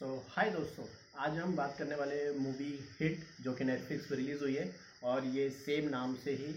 सो 0.00 0.06
हाय 0.28 0.50
दोस्तों, 0.50 0.84
आज 1.18 1.36
हम 1.38 1.54
बात 1.56 1.74
करने 1.78 1.94
वाले 1.94 2.18
मूवी 2.34 2.68
हिट 3.00 3.24
जो 3.44 3.52
कि 3.54 3.64
नेटफ्लिक्स 3.64 4.06
पर 4.06 4.16
रिलीज़ 4.16 4.40
हुई 4.40 4.54
है 4.54 4.64
और 5.04 5.24
ये 5.34 5.48
सेम 5.56 5.88
नाम 5.88 6.14
से 6.22 6.32
ही 6.34 6.52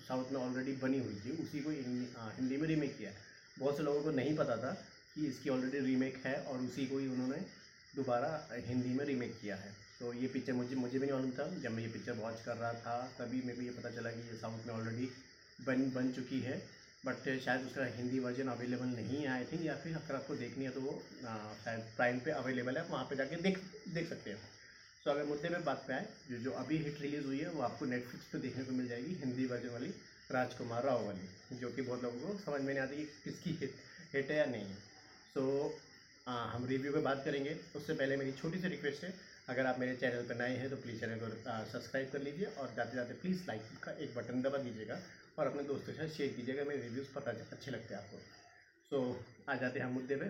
साउथ 0.00 0.32
में 0.32 0.38
ऑलरेडी 0.40 0.72
बनी 0.82 0.98
हुई 0.98 1.14
थी। 1.24 1.30
उसी 1.44 1.60
को 1.60 1.70
हिंदी 1.70 2.56
में 2.56 2.66
रीमेक 2.68 2.96
किया 2.98 3.10
है। 3.10 3.16
बहुत 3.58 3.76
से 3.76 3.82
लोगों 3.82 4.02
को 4.02 4.10
नहीं 4.10 4.36
पता 4.36 4.56
था 4.56 4.72
कि 5.14 5.26
इसकी 5.26 5.50
ऑलरेडी 5.50 5.78
रीमेक 5.86 6.20
है 6.26 6.36
और 6.42 6.58
उसी 6.58 6.86
को 6.86 6.98
ही 6.98 7.08
उन्होंने 7.08 7.40
दोबारा 7.96 8.30
हिंदी 8.66 8.94
में 8.94 9.04
रीमेक 9.04 9.38
किया 9.40 9.56
है। 9.56 9.74
तो 10.00 10.12
ये 10.14 10.28
पिक्चर 10.34 10.52
मुझे 10.52 10.76
मुझे 10.76 10.98
भी 10.98 11.06
नहीं 11.06 11.14
मालूम 11.14 11.30
था। 11.32 11.48
जब 11.62 11.70
मैं 11.70 11.82
ये 11.82 11.88
पिक्चर 11.92 12.20
वॉच 12.20 12.42
कर 12.44 12.56
रहा 12.56 12.72
था, 12.74 13.02
तभी 13.18 13.42
मेरे 13.42 13.56
को 13.56 13.62
ये 13.62 13.70
पता 13.78 13.90
चला 13.90 14.10
कि 14.10 14.28
ये 14.28 14.36
साउथ 14.36 14.66
में 14.66 14.74
ऑलरेडी 14.74 15.08
बन 15.66 15.90
बन 15.94 16.12
चुकी 16.12 16.40
है। 16.40 16.62
बट 17.04 17.24
शायद 17.40 17.66
उसका 17.66 17.84
हिंदी 17.96 18.18
वर्जन 18.18 18.48
अवेलेबल 18.48 18.86
नहीं 18.94 19.18
है 19.18 19.28
आई 19.30 19.44
थिंक 19.52 19.64
या 19.64 19.74
फिर 19.82 19.96
अगर 19.96 20.14
आपको 20.14 20.34
देखनी 20.36 20.64
है 20.64 20.70
तो 20.70 20.80
वो 20.80 20.92
शायद 21.64 21.80
प्राइम 21.96 22.18
पे 22.20 22.30
अवेलेबल 22.32 22.76
है, 22.76 22.84
आप 22.84 22.90
वहाँ 22.90 23.04
पे 23.10 23.16
जाके 23.16 23.36
देख 23.42 23.58
देख 23.88 24.08
सकते 24.08 24.30
हैं। 24.30 24.38
सो 25.04 25.10
अगर 25.10 25.24
मुद्दे 25.24 25.48
में 25.48 25.64
बात 25.64 25.84
पे 25.86 25.92
आए, 25.92 26.06
जो 26.28 26.38
जो 26.38 26.50
अभी 26.60 26.76
हिट 26.78 27.00
रिलीज़ 27.00 27.26
हुई 27.26 27.38
है, 27.38 27.50
वो 27.50 27.62
आपको 27.62 27.86
नेटफ्लिक्स 27.86 28.26
पे 28.32 28.38
देखने 28.38 28.64
को 28.64 28.72
मिल 28.72 28.88
जाएगी, 28.88 29.14
हिंदी 29.14 29.46
वर्जन 29.46 29.68
वाली 29.70 29.90
राजकुमार 30.32 30.84
राव 30.84 31.04
वाली, 31.06 31.28
जो 31.52 31.70
कि 31.70 31.82
बहुत 31.82 32.02
लोगों 32.02 32.20
को 32.20 32.38
समझ 32.40 32.60
में 32.60 32.72
नहीं 32.72 32.82
आती 32.82 32.96
कि 32.96 33.04
किसकी 33.24 33.50
हिट 33.60 33.74
हिट 34.14 34.30
है 34.30 34.36
या 34.36 34.46
नहीं 34.46 34.64
है। 34.64 34.76
सो 35.34 35.42
हम 36.26 36.66
रिव्यू 36.68 36.92
पे 36.92 37.00
बात 37.00 37.22
करेंगे। 37.24 37.56
उससे 37.76 37.94
पहले 37.94 38.16
मेरी 38.16 38.32
छोटी 38.32 38.58
सी 38.58 38.68
रिक्वेस्ट 38.68 39.04
है 39.04 39.10
अगर 39.48 39.66
आप 39.66 39.78
मेरे 39.78 39.94
चैनल 39.96 40.22
पर 40.28 40.34
नए 40.36 40.54
हैं 40.56 40.68
तो 40.70 40.76
प्लीज़ 40.76 41.00
चैनल 41.00 41.18
को 41.18 41.26
सब्सक्राइब 41.72 42.08
कर 42.12 42.22
लीजिए 42.22 42.46
और 42.60 42.72
जाते 42.76 42.96
जाते 42.96 43.14
प्लीज़ 43.14 43.42
लाइक 43.48 43.62
का 43.82 43.92
एक 44.04 44.14
बटन 44.14 44.42
दबा 44.42 44.58
दीजिएगा 44.58 44.98
और 45.38 45.46
अपने 45.46 45.62
दोस्तों 45.64 45.92
के 45.92 45.98
साथ 45.98 46.16
शेयर 46.16 46.32
कीजिएगा, 46.32 46.64
मेरे 46.64 46.82
रिव्यूज़ 46.82 47.12
पता 47.14 47.30
अच्छे 47.30 47.70
लगते 47.70 47.94
हैं 47.94 48.00
आपको। 48.02 48.18
सो, 48.90 49.24
आ 49.48 49.54
जाते 49.54 49.80
हैं 49.80 49.86
मुद्दे 49.92 50.16
पे। 50.16 50.28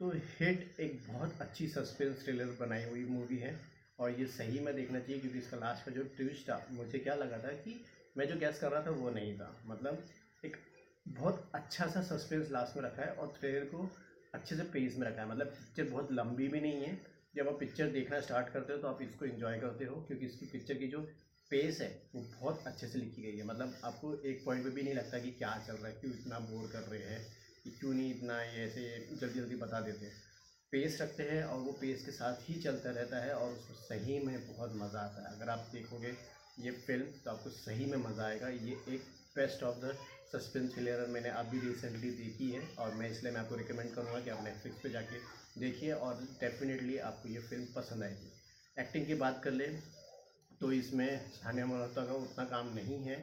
तो 0.00 0.10
हिट 0.10 0.80
एक 0.80 1.00
बहुत 1.08 1.40
अच्छी 1.40 1.66
सस्पेंस 1.68 2.22
थ्रिलर 2.24 2.56
बनाई 2.60 2.84
हुई 2.84 3.04
मूवी 3.06 3.36
है 3.38 3.54
और 3.98 4.10
ये 4.10 4.26
सही 4.28 4.60
में 4.60 4.74
देखना 4.76 5.00
चाहिए 5.00 5.20
क्योंकि 5.20 5.38
इसका 5.38 5.56
लास्ट 5.56 5.84
का 5.86 5.92
जो 5.92 6.02
ट्विस्ट 6.16 6.48
था, 6.48 6.66
मुझे 6.70 6.98
क्या 6.98 7.14
लगा 7.14 7.38
था 7.38 7.52
कि 7.56 7.80
मैं 8.16 8.28
जो 8.28 8.38
गैस 8.40 8.58
कर 8.60 8.70
रहा 8.70 8.82
था 8.86 8.90
वो 8.92 9.10
नहीं 9.10 9.34
था। 9.38 9.50
मतलब 9.66 10.04
एक 10.44 10.56
बहुत 11.08 11.50
अच्छा 11.54 11.86
सा 11.86 12.02
सस्पेंस 12.04 12.50
लास्ट 12.50 12.76
में 12.76 12.82
रखा 12.84 13.02
है 13.02 13.12
और 13.12 13.34
थ्रिलर 13.38 13.64
को 13.64 13.90
अच्छे 14.34 14.56
से 14.56 14.62
पेस 14.72 14.96
में 14.98 15.06
रखा 15.08 15.22
है। 15.22 15.28
मतलब 15.28 15.46
पिक्चर 15.48 15.90
बहुत 15.90 16.12
लंबी 16.12 16.48
भी 16.48 16.60
नहीं 16.60 16.82
है 16.82 16.94
जब 17.36 17.48
आप 17.48 17.58
पिक्चर 17.60 17.88
देखना 17.90 18.20
स्टार्ट 18.20 18.48
करते 18.48 18.72
हो 18.72 18.78
तो 18.78 18.88
आप 18.88 19.02
इसको 19.02 19.24
इन्जॉय 19.24 19.58
करते 19.60 19.84
हो, 19.84 19.96
क्योंकि 20.00 20.26
इसकी 20.26 20.46
पिक्चर 20.48 20.74
की 20.74 20.86
जो 20.88 21.00
पेस 21.50 21.80
है, 21.80 21.88
वो 22.14 22.20
बहुत 22.20 22.62
अच्छे 22.66 22.86
से 22.86 22.98
लिखी 22.98 23.22
गई 23.22 23.36
है। 23.38 23.46
मतलब 23.46 23.74
आपको 23.84 24.14
एक 24.28 24.42
पॉइंट 24.44 24.64
पे 24.64 24.70
भी 24.70 24.82
नहीं 24.82 24.94
लगता 24.94 25.18
कि 25.18 25.30
क्या 25.32 25.50
चल 25.66 25.74
रहा 25.74 25.86
है, 25.86 25.92
क्यों 25.94 26.12
इतना 26.12 26.38
बोर 26.46 26.70
कर 26.72 26.88
रहे 26.90 27.00
हैं, 27.02 27.20
कि 27.64 27.70
क्यों 27.70 27.92
नहीं 27.94 28.14
इतना 28.14 28.40
ये 28.42 28.64
ऐसे 28.64 28.86
जल्दी 29.10 29.40
जल्दी 29.40 29.56
बता 29.56 29.80
देते 29.80 30.06
हैं। 30.06 30.14
पेस 30.72 30.98
रखते 31.00 31.22
हैं 31.22 31.42
और 31.44 31.60
वो 31.60 31.72
पेस 31.72 32.04
के 32.04 32.12
साथ 32.12 32.48
ही 32.48 32.54
चलता 32.60 32.90
रहता 32.90 33.24
है 33.24 33.34
और 33.34 33.52
उसको 33.52 33.74
सही 33.74 34.18
में 34.20 34.34
बहुत 34.46 34.72
मज़ा 34.76 35.00
आता 35.00 35.22
है। 35.22 35.36
अगर 35.36 35.50
आप 35.50 35.68
देखोगे 35.72 36.12
ये 36.58 36.70
फ़िल्म 36.86 37.04
तो 37.24 37.30
आपको 37.30 37.50
सही 37.50 37.86
में 37.86 37.96
मज़ा 37.98 38.24
आएगा। 38.26 38.48
ये 38.48 38.76
एक 38.88 39.02
best 39.36 39.62
of 39.62 39.76
the 39.80 39.96
suspense 40.26 40.74
thriller 40.74 41.06
मैंने 41.10 41.28
अभी 41.40 41.58
रिसेंटली 41.60 42.10
देखी 42.12 42.50
है 42.50 42.62
और 42.78 42.94
मैं 42.94 43.10
इसलिए 43.10 43.32
मैं 43.32 43.40
आपको 43.40 43.56
रिकमेंड 43.56 43.94
करूँगा 43.94 44.20
कि 44.20 44.30
आप 44.30 44.42
नेटफ्लिक्स 44.44 44.78
पे 44.82 44.90
जाके 44.90 45.18
देखिए 45.60 45.92
और 46.06 46.22
डेफिनेटली 46.40 46.96
आपको 47.10 47.28
ये 47.28 47.40
फ़िल्म 47.40 47.64
पसंद 47.74 48.02
आएगी। 48.02 48.32
एक्टिंग 48.76 49.06
की 49.06 49.14
बात 49.16 49.40
कर 49.44 49.52
लें 49.52 49.82
तो 50.60 50.72
इसमें 50.72 51.08
सानिया 51.30 51.66
मल्होत्रा 51.66 52.04
का 52.04 52.14
उतना 52.14 52.44
काम 52.46 52.74
नहीं 52.74 53.02
है 53.04 53.18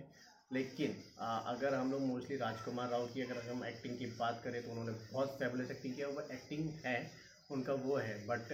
लेकिन 0.52 0.96
आ, 1.20 1.38
अगर 1.38 1.74
हम 1.74 1.92
लोग 1.92 2.02
मोस्टली 2.02 2.38
राजकुमार 2.38 2.90
राव 2.90 3.06
की 3.14 3.22
अगर 3.22 3.42
हम 3.50 3.64
एक्टिंग 3.66 3.98
की 3.98 4.06
बात 4.20 4.42
करें 4.44 4.62
तो 4.64 4.72
उन्होंने 4.72 4.92
बहुत 5.12 5.36
फेबुलस 5.40 5.72
एक्टिंग 5.72 5.96
किया। 5.96 6.08
वो 6.08 6.22
एक्टिंग 6.32 6.70
है 6.86 6.98
उनका 7.52 7.74
वो 7.86 7.98
है 7.98 8.16
बट 8.28 8.52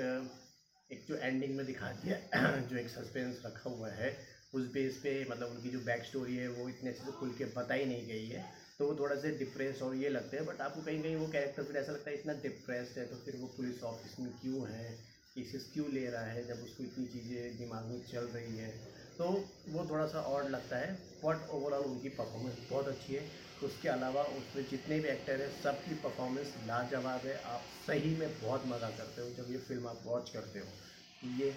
एक 0.89 1.05
जो 1.07 1.15
एंडिंग 1.17 1.55
में 1.55 1.65
दिखा 1.65 1.91
दिया 2.03 2.17
जो 2.69 2.77
एक 2.77 2.89
सस्पेंस 2.89 3.41
रखा 3.45 3.69
हुआ 3.69 3.89
है 3.91 4.17
उस 4.53 4.65
बेस 4.71 4.97
पे 4.97 5.13
मतलब 5.25 5.49
उनकी 5.49 5.69
जो 5.69 5.79
बैक 5.81 6.03
स्टोरी 6.05 6.35
है, 6.35 6.47
वो 6.49 6.67
इतने 6.69 6.89
अच्छे 6.89 7.03
से 7.03 7.11
खुल 7.13 7.33
के 7.33 7.45
बताई 7.55 7.85
नहीं 7.85 8.07
गई 8.07 8.27
है। 8.27 8.47
तो 8.79 8.87
वो 8.87 8.95
थोड़ा 8.95 9.15
सा 9.15 9.29
डिप्रेस 9.37 9.81
और 9.81 9.95
ये 9.95 10.09
लगते 10.09 10.37
हैं 10.37 10.45
बट 10.45 10.61
आपको 10.61 10.81
कहीं 10.81 11.01
कहीं 11.01 11.15
वो 11.15 11.27
कैरेक्टर 11.29 11.63
फिर 11.63 11.77
ऐसा 11.77 11.91
लगता 11.91 12.09
है 12.09 12.15
इतना 12.15 12.33
डिप्रेस्ड 12.41 12.97
है 12.97 13.05
तो 13.05 13.17
फिर 13.17 13.35
वो 13.35 13.47
पुलिस 13.57 13.83
ऑफ़िस 13.83 14.19
में 14.19 14.31
क्यों 14.37 14.67
है? 14.69 14.91
केसेस 15.35 15.69
क्यों 15.73 15.89
ले 15.91 16.05
रहा 16.09 16.23
है, 16.25 16.45
जब 16.45 16.61
उसको 16.63 16.83
इतनी 16.83 17.05
चीज़ें 17.07 17.57
दिमाग 17.57 17.85
में 17.85 17.99
चल 18.03 18.25
रही 18.27 18.55
है? 18.55 18.71
तो 19.17 19.29
वो 19.67 19.85
थोड़ा 19.89 20.05
सा 20.05 20.19
और 20.27 20.49
लगता 20.49 20.77
है 20.77 20.93
बट 21.23 21.47
ओवरऑल 21.49 21.83
उनकी 21.85 22.09
परफॉर्मेंस 22.11 22.57
बहुत 22.69 22.87
अच्छी 22.87 23.13
है। 23.13 23.29
उसके 23.61 23.87
अलावा 23.89 24.23
उसमें 24.39 24.65
जितने 24.65 24.99
भी 24.99 25.07
एक्टर 25.09 25.41
हैं, 25.41 25.49
सबकी 25.51 25.93
परफॉर्मेंस 25.99 26.53
लाजवाब 26.63 27.25
है। 27.25 27.35
आप 27.45 27.67
सही 27.77 28.13
में 28.15 28.39
बहुत 28.39 28.63
मज़ा 28.67 28.89
करते 28.91 29.21
हो, 29.21 29.29
जब 29.31 29.51
ये 29.51 29.57
फ़िल्म 29.59 29.87
आप 29.87 30.01
वॉच 30.05 30.29
करते 30.29 30.59
हो। 30.59 30.73
ये 31.23 31.51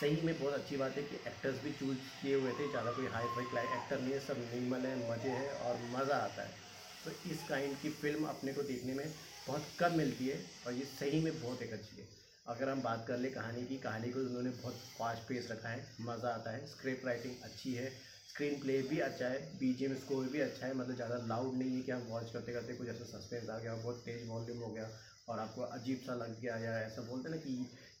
सही 0.00 0.20
में 0.22 0.38
बहुत 0.38 0.52
अच्छी 0.54 0.76
बात 0.76 0.96
है 0.96 1.02
कि 1.02 1.16
एक्टर्स 1.16 1.62
भी 1.62 1.72
चूज़ 1.72 1.98
किए 2.20 2.34
हुए 2.34 2.52
थे, 2.52 2.68
ज़्यादा 2.68 2.92
कोई 2.92 3.06
हाई 3.06 3.28
फाई 3.28 3.44
एक्टर 3.44 4.00
नहीं 4.00 4.12
है, 4.12 4.20
सब 4.20 4.48
निमल 4.52 4.86
है, 4.86 4.96
मज़े 5.08 5.30
है 5.30 5.50
और 5.50 5.80
मज़ा 5.90 6.16
आता 6.16 6.42
है। 6.42 6.66
तो 7.04 7.10
इस 7.26 7.42
काइंड 7.42 7.78
की 7.80 7.88
फ़िल्म 8.02 8.24
अपने 8.26 8.52
को 8.52 8.62
देखने 8.62 8.94
में 8.94 9.14
बहुत 9.46 9.76
कम 9.80 9.96
मिलती 9.96 10.26
है 10.26 10.38
और 10.66 10.74
ये 10.74 10.84
सही 10.84 11.20
में 11.20 11.40
बहुत 11.40 11.62
एक 11.62 11.72
अच्छी 11.72 11.96
है। 11.96 12.08
अगर 12.46 12.68
हम 12.68 12.82
बात 12.82 13.04
कर 13.08 13.18
ले 13.18 13.30
कहानी 13.30 13.64
की, 13.66 13.76
कहानी 13.78 14.10
को 14.10 14.20
उन्होंने 14.20 14.50
बहुत 14.52 14.82
फास्ट 14.98 15.22
पेस 15.22 15.48
रखा 15.50 15.68
है, 15.68 15.96
मज़ा 16.00 16.28
आता 16.28 16.50
है 16.50 16.66
स्क्रिप्ट 16.66 17.04
राइटिंग 17.06 17.34
अच्छी 17.42 17.72
है 17.74 17.90
स्क्रीन 18.24 18.60
प्ले 18.60 18.80
भी 18.82 18.98
अच्छा 19.00 19.26
है 19.26 19.58
बीजीएम 19.58 19.94
स्कोर 19.94 20.28
भी 20.28 20.40
अच्छा 20.40 20.66
है 20.66 20.74
मतलब 20.74 20.94
ज़्यादा 20.94 21.16
लाउड 21.26 21.56
नहीं 21.58 21.76
है 21.76 21.82
कि 21.82 21.92
हम 21.92 22.02
वॉच 22.08 22.30
करते 22.30 22.52
करते 22.52 22.74
कुछ 22.74 22.88
ऐसा 22.88 23.04
सस्पेंस 23.08 23.48
आ 23.48 23.58
गया, 23.58 23.74
बहुत 23.74 24.02
तेज़ 24.06 24.26
वॉल्यूम 24.26 24.58
हो 24.58 24.72
गया 24.72 24.90
और 25.28 25.38
आपको 25.38 25.62
अजीब 25.62 25.98
सा 25.98 26.14
लग 26.14 26.40
गया 26.40 26.56
या 26.56 26.78
ऐसा 26.80 27.02
बोलते 27.02 27.30
ना 27.30 27.36
कि 27.36 27.54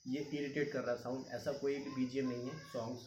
ये 0.08 0.20
इरिटेट 0.34 0.72
कर 0.72 0.84
रहा 0.84 0.94
साउंड 0.96 1.24
ऐसा 1.34 1.52
कोई 1.52 1.74
भी 1.76 1.90
बीजीएम 1.94 2.28
नहीं 2.28 2.48
है। 2.48 2.56
सॉन्ग्स 2.72 3.06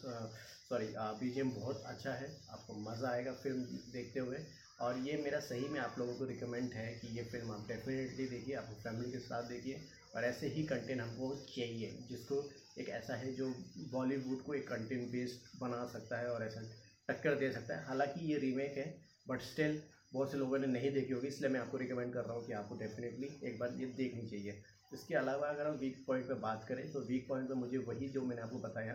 सॉरी 0.68 0.86
बीजीएम 1.20 1.50
बहुत 1.52 1.82
अच्छा 1.86 2.12
है, 2.12 2.28
आपको 2.50 2.74
मज़ा 2.80 3.08
आएगा 3.10 3.32
फ़िल्म 3.32 3.62
देखते 3.92 4.20
हुए। 4.20 4.38
और 4.80 4.98
ये 4.98 5.16
मेरा 5.16 5.38
सही 5.40 5.68
में 5.68 5.78
आप 5.80 5.94
लोगों 5.98 6.14
को 6.14 6.24
रिकमेंड 6.24 6.72
है 6.72 6.92
कि 6.94 7.08
ये 7.16 7.22
फ़िल्म 7.24 7.50
आप 7.52 7.66
डेफिनेटली 7.68 8.26
देखिए, 8.26 8.54
आप 8.54 8.70
फैमिली 8.84 9.10
के 9.10 9.18
साथ 9.18 9.48
देखिए। 9.48 9.80
और 10.14 10.24
ऐसे 10.24 10.46
ही 10.48 10.62
कंटेंट 10.64 11.00
हमको 11.00 11.34
चाहिए, 11.48 11.90
जिसको 12.08 12.42
एक 12.78 12.88
ऐसा 12.90 13.14
है 13.16 13.32
जो 13.34 13.46
बॉलीवुड 13.92 14.42
को 14.42 14.54
एक 14.54 14.66
कंटेंट 14.68 15.10
बेस्ड 15.12 15.58
बना 15.60 15.84
सकता 15.92 16.18
है 16.18 16.30
और 16.30 16.44
ऐसा 16.44 16.60
टक्कर 17.08 17.34
दे 17.34 17.50
सकता 17.52 17.76
है। 17.76 17.84
हालाँकि 17.86 18.32
ये 18.32 18.38
रीमेक 18.38 18.76
है 18.76 18.86
बट 19.26 19.40
स्टिल 19.42 19.78
बहुत 20.12 20.30
से 20.30 20.38
लोगों 20.38 20.58
ने 20.58 20.66
नहीं 20.68 20.90
देखी 20.92 21.12
होगी 21.12 21.28
इसलिए 21.28 21.50
मैं 21.50 21.60
आपको 21.60 21.76
रिकमेंड 21.78 22.12
कर 22.14 22.24
रहा 22.24 22.34
हूँ 22.34 22.46
कि 22.46 22.52
आपको 22.54 22.76
डेफिनेटली 22.78 23.28
एक 23.44 23.58
बार 23.58 23.76
ये 23.76 23.86
देखनी 23.96 24.26
चाहिए। 24.26 24.60
इसके 24.92 25.14
अलावा 25.14 25.48
अगर 25.48 25.66
हम 25.66 25.76
वीक 25.78 26.04
पॉइंट 26.06 26.26
पर 26.28 26.34
बात 26.40 26.64
करें 26.68 26.90
तो 26.92 27.00
वीक 27.02 27.26
पॉइंट 27.28 27.48
पर 27.48 27.54
मुझे 27.56 27.78
वही 27.88 28.08
जो 28.08 28.22
मैंने 28.22 28.42
आपको 28.42 28.58
बताया 28.60 28.94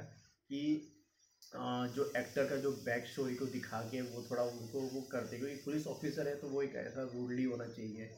कि 0.49 0.61
जो 1.93 2.05
एक्टर 2.17 2.45
का 2.45 2.55
जो 2.57 2.71
बैक 2.85 3.05
स्टोरी 3.07 3.35
को 3.35 3.45
दिखा 3.47 3.81
के 3.89 4.01
वो 4.03 4.23
थोड़ा 4.29 4.43
उनको 4.43 4.79
वो 4.89 5.01
करते 5.11 5.37
क्योंकि 5.37 5.55
पुलिस 5.65 5.87
ऑफिसर 5.87 6.27
है 6.27 6.35
तो 6.35 6.47
वो 6.49 6.61
एक 6.61 6.75
ऐसा 6.77 7.03
रूडली 7.13 7.43
होना 7.45 7.65
चाहिए 7.67 8.09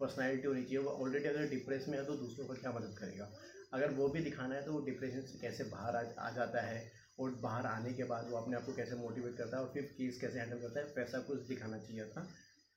पर्सनैलिटी 0.00 0.46
होनी 0.48 0.62
चाहिए। 0.62 0.78
वो 0.78 0.90
ऑलरेडी 1.04 1.28
अगर 1.28 1.48
डिप्रेस 1.50 1.86
में 1.88 1.96
है 1.98 2.04
तो 2.06 2.14
दूसरों 2.16 2.46
को 2.46 2.54
क्या 2.54 2.72
मदद 2.72 2.94
करेगा? 2.98 3.30
अगर 3.74 3.90
वो 3.94 4.08
भी 4.08 4.20
दिखाना 4.20 4.54
है 4.54 4.64
तो 4.64 4.72
वो 4.72 4.80
डिप्रेशन 4.86 5.20
से 5.22 5.38
कैसे 5.38 5.64
बाहर 5.66 5.96
आ, 5.96 6.02
आ 6.18 6.30
जाता 6.30 6.60
है? 6.60 6.80
और 7.20 7.34
बाहर 7.42 7.66
आने 7.66 7.92
के 7.94 8.04
बाद 8.04 8.30
वो 8.30 8.36
अपने 8.36 8.56
आप 8.56 8.64
को 8.66 8.72
कैसे 8.74 8.96
मोटिवेट 8.96 9.36
करता 9.38 9.56
है 9.56 9.62
और 9.62 9.70
फिर 9.74 9.82
केस 9.96 10.20
कैसे 10.20 10.38
हैंडल 10.38 10.58
करता 10.58 10.80
है, 10.80 10.86
वैसा 10.96 11.18
कुछ 11.22 11.46
दिखाना 11.48 11.78
चाहिए 11.78 12.04
था। 12.06 12.26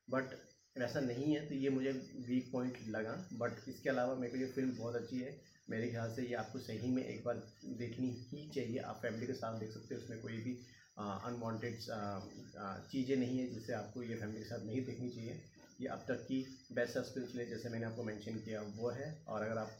बट 0.08 0.36
वैसा 0.76 1.00
नहीं 1.02 1.34
है 1.34 1.46
तो 1.48 1.56
ये 1.56 1.70
मुझे 1.70 1.92
वीक 2.28 2.52
पॉइंट 2.52 2.78
लगा। 2.90 3.16
बट 3.36 3.68
इसके 3.70 3.90
अलावा 3.90 4.16
मेरे 4.16 4.32
को 4.32 4.38
ये 4.38 4.48
फ़िल्म 4.52 4.78
बहुत 4.78 4.96
अच्छी 4.96 5.20
है। 5.20 5.36
मेरे 5.70 5.88
ख्याल 5.90 6.14
से 6.14 6.22
ये 6.24 6.34
आपको 6.36 6.60
सही 6.60 6.90
में 6.92 7.04
एक 7.04 7.24
बार 7.26 7.36
देखनी 7.80 8.10
ही 8.32 8.48
चाहिए। 8.56 8.80
आप 8.82 9.00
फैमिली 9.02 9.28
के 9.28 9.34
साथ 9.34 9.60
देख 9.60 9.72
सकते 9.72 9.96
हो, 9.96 10.02
उसमें 10.02 10.22
कोई 10.22 10.38
भी 10.40 10.54
अनवांटेड 10.98 11.78
चीज़ें 12.92 13.16
नहीं 13.18 13.38
है 13.40 13.48
जिससे 13.54 13.74
आपको 13.74 14.04
ये 14.04 14.16
फैमिली 14.16 14.40
के 14.40 14.46
साथ 14.46 14.66
नहीं 14.66 14.84
देखनी 14.86 15.10
चाहिए। 15.10 15.42
ये 15.82 15.88
अब 15.90 16.04
तक 16.08 16.26
की 16.28 16.42
बेस्ट 16.74 16.94
सस्पेंस 16.94 17.32
जैसे 17.50 17.70
मैंने 17.70 17.86
आपको 17.86 18.04
मेंशन 18.04 18.40
किया, 18.40 18.62
वो 18.62 18.90
है। 18.92 19.08
और 19.28 19.42
अगर 19.42 19.58
आप 19.58 19.72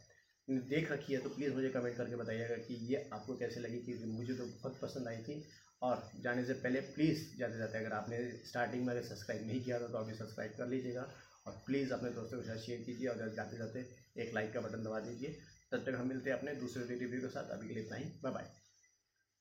देख 0.48 0.92
रखी 0.92 1.14
है 1.14 1.20
तो 1.20 1.30
प्लीज़ 1.30 1.54
मुझे 1.54 1.70
कमेंट 1.70 1.96
करके 1.98 2.16
बताइएगा 2.16 2.56
कि 2.64 2.74
ये 2.88 3.10
आपको 3.14 3.36
कैसे 3.38 3.60
लगी 3.60 3.78
कि 3.80 3.94
मुझे 4.06 4.34
तो 4.34 4.46
बहुत 4.46 4.80
पसंद 4.82 5.08
आई 5.08 5.18
थी 5.18 5.44
और 5.82 6.10
जाने 6.24 6.44
से 6.46 6.54
पहले 6.54 6.82
प्लीज़ 6.96 7.24
जाते 7.38 7.58
जाते 7.58 7.78
अगर 7.78 7.94
आपने 7.94 8.20
स्टार्टिंग 8.48 8.86
में 8.86 8.94
अगर 8.94 9.04
सब्सक्राइब 9.04 9.48
नहीं 9.48 9.64
किया 9.64 9.80
था 9.80 9.88
तो 9.88 9.98
अभी 9.98 10.14
सब्सक्राइब 10.14 10.52
कर 10.58 10.68
लीजिएगा 10.68 11.08
और 11.48 11.64
प्लीज़ 11.66 11.94
अपने 11.94 12.10
दोस्तों 12.10 12.42
के 12.42 12.48
साथ 12.48 12.58
शेयर 12.58 12.82
कीजिए 12.82 13.08
और 13.08 13.34
जाते 13.36 13.58
जाते 13.58 13.86
एक 14.18 14.34
लाइक 14.36 14.54
का 14.54 14.62
बटन 14.62 14.84
दबा 14.84 15.00
दीजिए। 15.00 15.38
तब 15.72 15.86
तक 15.86 15.96
हम 16.00 16.08
मिलते 16.08 16.30
हैं 16.30 16.38
अपने 16.38 16.56
दूसरे 16.56 16.84
रिव्यू 16.96 17.22
के 17.22 17.28
साथ। 17.28 17.50
अभी 17.50 17.68
के 17.68 17.74
लिए 17.74 17.84
इतना 17.84 17.98
ही। 17.98 18.06
Bye 18.24 18.34
bye 18.34 18.63